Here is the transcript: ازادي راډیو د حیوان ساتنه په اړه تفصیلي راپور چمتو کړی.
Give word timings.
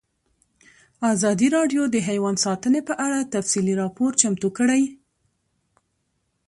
ازادي 1.13 1.47
راډیو 1.57 1.81
د 1.89 1.95
حیوان 2.07 2.35
ساتنه 2.45 2.79
په 2.87 2.93
اړه 3.05 3.29
تفصیلي 3.35 3.73
راپور 3.81 4.11
چمتو 4.21 4.49
کړی. 4.57 4.83